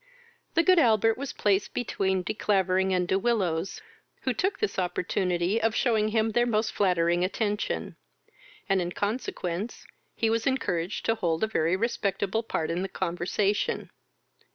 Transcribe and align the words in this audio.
The 0.55 0.63
good 0.63 0.79
Albert 0.79 1.15
was 1.15 1.31
placed 1.31 1.75
between 1.75 2.23
De 2.23 2.33
Clavering 2.33 2.91
and 2.91 3.07
De 3.07 3.19
Willows, 3.19 3.81
who 4.23 4.33
took 4.33 4.57
this 4.57 4.79
opportunity 4.79 5.61
of 5.61 5.75
shewing 5.75 6.07
him 6.07 6.31
their 6.31 6.47
most 6.47 6.71
flattering 6.71 7.23
attention, 7.23 7.97
and, 8.67 8.81
in 8.81 8.93
consequence, 8.93 9.85
he 10.15 10.27
was 10.27 10.47
encouraged 10.47 11.05
to 11.05 11.13
hold 11.13 11.43
a 11.43 11.47
very 11.47 11.75
respectable 11.75 12.41
part 12.41 12.71
in 12.71 12.81
the 12.81 12.89
conversation. 12.89 13.91